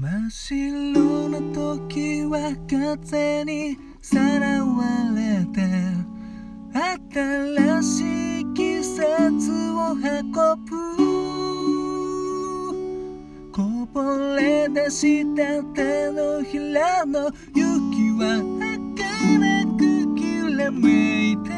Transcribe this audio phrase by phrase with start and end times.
[0.00, 5.60] 真っ白な時は風にさらわれて
[6.72, 9.02] 新しい季節
[9.72, 10.30] を運
[10.66, 10.70] ぶ。
[13.52, 20.22] こぼれ出した手のひらの雪は儚くき
[20.56, 21.57] らめいて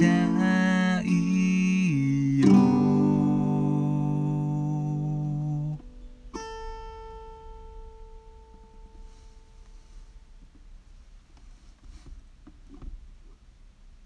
[0.00, 0.06] た
[1.04, 2.48] いよ。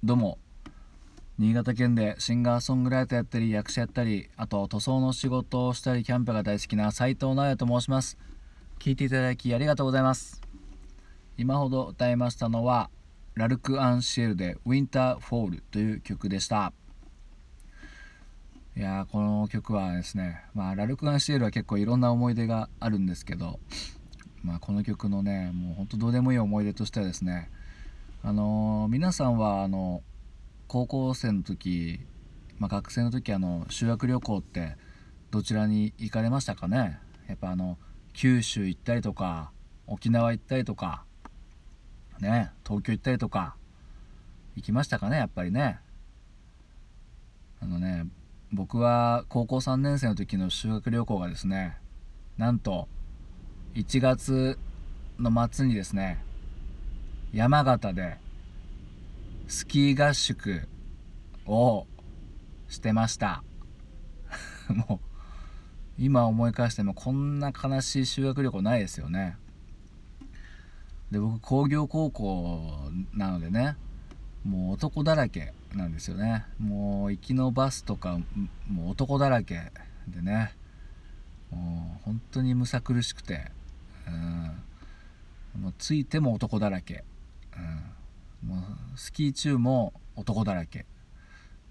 [0.02, 0.38] どうも。
[1.38, 8.18] 新潟県でシンガーソングライターやったり役者やったりあと塗装の仕事をしたりキャンプが大好きな斉藤直也と申します。
[8.80, 10.42] 聞いていただきありがとうございます。
[11.38, 12.90] 今ほど歌いましたのは
[13.34, 16.72] ラルク・アンシエルで「ウィンター・フォール」という曲でした。
[18.76, 23.60] いやーこの曲はですね、まあ、ラルク・アンシエルは結構いろんな思い出があるんですけど、
[24.42, 27.50] まあ、この曲のねもうほんとどうでもいい思い出としてはですね
[28.22, 30.02] あのー、皆さんはあの
[30.66, 32.00] 高校生の時、
[32.58, 34.76] まあ、学生の時あの修学旅行って
[35.30, 36.98] どちらに行かれましたかね？
[37.28, 37.78] やっぱあの
[38.12, 39.50] 九州行ったりとか
[39.86, 41.04] 沖縄行ったりとか
[42.20, 43.54] ね東京行ったりとか
[44.56, 45.78] 行きましたかねやっぱりね。
[47.60, 48.06] あのね
[48.52, 51.76] 僕は高校3年生の時の修学旅行がですね
[52.36, 52.88] なんと
[53.74, 54.58] 1月
[55.18, 56.22] の末にですね
[57.32, 58.18] 山形で
[59.48, 60.68] スキー合宿
[61.46, 61.86] を
[62.68, 63.42] してました。
[64.88, 65.00] もう
[65.98, 69.36] 今思い返してもこんな悲しい修学旅行ないですよね。
[71.10, 73.76] で僕工業高校なのでね
[74.44, 76.44] もう男だらけなんですよね。
[76.58, 78.18] もう行きのバスとか
[78.68, 79.72] もう男だらけ
[80.08, 80.54] でね
[81.50, 83.50] もう本当にむさ苦しくて、
[84.06, 84.10] う
[85.58, 87.04] ん、もうついても男だらけ、
[87.56, 88.48] うん。
[88.48, 88.56] も
[88.94, 90.84] うスキー中も男だらけ、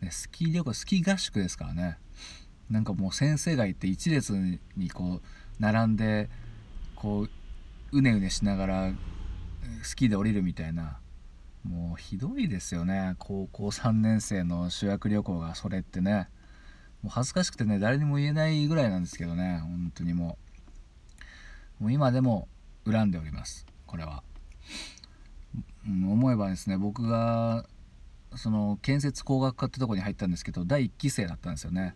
[0.02, 1.98] ね、スキー旅行スキー合宿ですからね。
[2.70, 4.34] なんかもう先生がいて一列
[4.76, 5.22] にこう
[5.60, 6.30] 並んで
[6.96, 7.28] こ
[7.92, 8.92] ううねうねしながら
[9.84, 11.00] スキーで降りるみたいな。
[11.64, 13.16] もうひどいですよね。
[13.20, 16.30] 高校3年生の修学旅行がそれってね。
[17.02, 19.60] もう恥ずかしくてね誰にも言えないぐらいなんですけどね。
[19.62, 20.38] 本当にも
[21.80, 21.84] う。
[21.84, 22.48] もう今でも
[22.86, 23.66] 恨んでおります。
[23.86, 24.24] これは。
[25.88, 27.66] うん、思えばですね僕が
[28.36, 31.96] その建設工学科ってとこに入ったんですけど第1期生だったんですよね。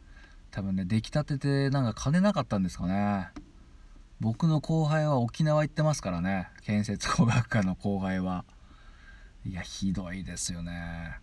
[0.52, 3.30] 多分ね出来たててなんか金なかったんですかね。
[4.20, 6.50] 僕の後輩は沖縄行ってますからね。
[6.64, 8.46] 建設工学科の後輩は。
[9.46, 11.20] いやひどいですよね。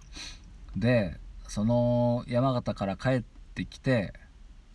[0.77, 1.19] で
[1.49, 3.23] その山形から帰っ
[3.55, 4.13] てきて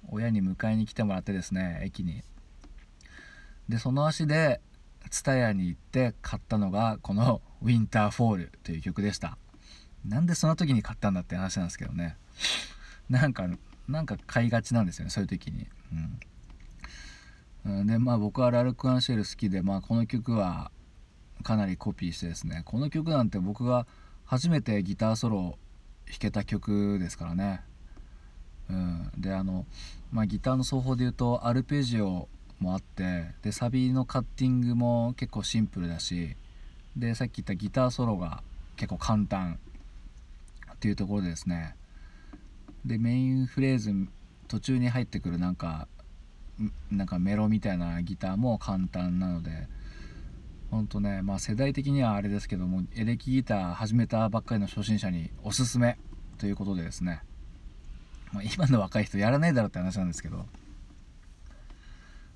[0.09, 2.23] 親に迎えに来てもらってですね駅に。
[3.69, 4.61] でその足で
[5.09, 9.37] TSUTAYA に行って買ったのがこの「ウィンターフォール」という曲でした。
[10.05, 12.17] なんでその時に買ったんだって話なんですけどね。
[13.09, 13.47] なんか
[13.87, 15.67] なんか買いがちなんですよねそういう時に。
[15.93, 16.19] うん。
[17.85, 20.71] でまあ僕はラルク・アンシェル好きで、まあ、この曲は
[21.43, 22.63] かなりコピーしてですね。
[22.65, 23.87] この曲なんて僕が
[24.25, 25.57] 初めてギターソロを
[26.07, 27.61] 弾けた曲ですからね。
[28.69, 29.65] うん、であの、
[30.11, 32.27] まあ、ギターの奏法で言うとアルペジオ
[32.59, 36.35] もあってでサビのカッティングも結構シンプルだし
[36.95, 38.43] でさっき言ったギターソロが
[38.75, 39.59] 結構簡単
[40.73, 41.75] っていうところでですね。
[42.85, 43.93] でメインフレーズ
[44.47, 45.87] 途中に入ってくるなんか
[46.91, 49.67] なんかメロみたいなギターも簡単なので
[50.71, 55.97] ほんとねまあ世代的にはあれですけどもエレキギター始めたばっかりの初心者におすすめ
[56.37, 57.21] ということでですね、
[58.33, 60.45] まあ、今の若い人やらないだろって話なんですけど。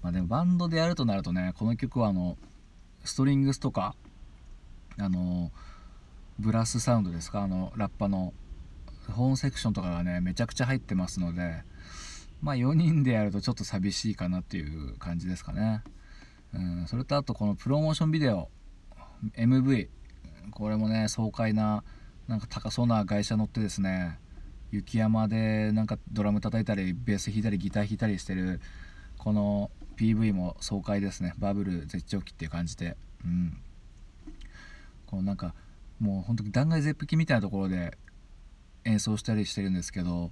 [0.01, 2.36] まあでもバンドでやるとなるとねこの曲はあの
[3.06, 3.96] ストリングスとか
[4.98, 5.50] あの
[6.39, 7.44] ブラスサウンドですか？
[7.44, 8.34] あのラッパの
[9.12, 11.63] ホーンセクションとかがねめちゃくちゃ入ってますので
[12.44, 15.82] まあ4人でやるとちょっと寂しいかなっていう感じですかね。
[16.54, 18.50] うんそれとあとこのプロモーションビデオ
[19.38, 19.88] MV
[20.52, 21.84] これもね爽快な
[22.28, 24.20] なんか高そうな外車乗ってですね
[24.72, 28.60] 雪山でなんかドラム叩いたりベース弾いたりギター弾いたりしてる
[29.18, 31.34] この PV も爽快ですね。
[31.38, 32.98] バブル絶頂期っていう感じで。
[33.24, 33.58] うん。
[35.06, 35.54] こうなんか
[36.00, 37.98] もう本当に断崖絶壁みたいなところで
[38.84, 40.32] 演奏したりしてるんですけど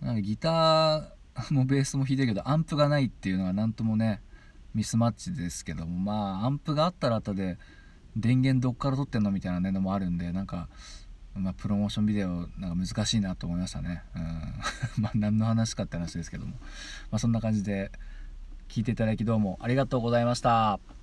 [0.00, 1.17] なんかギター
[1.50, 4.20] もベースも弾いてるけどアンプがないっていうのは何ともね
[4.74, 7.58] ミスマッチですけどもまあアンプがあったら後で
[8.16, 10.68] 電源どっから取ってんのみたいなねのもあるんでなんか、
[11.34, 14.02] まあ、プロモーションビデオなんか難しいなと思いましたね。
[14.16, 14.22] うん。
[15.02, 16.52] まあ何の話かって話ですけども。
[17.10, 17.92] まあそんな感じで
[18.68, 20.97] 聞いていただきどうもありがとうございました。